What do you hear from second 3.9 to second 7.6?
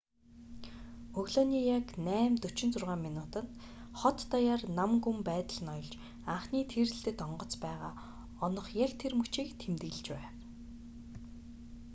хот даяар нам гүм байдал ноёлж анхны тийрэлтэт онгоц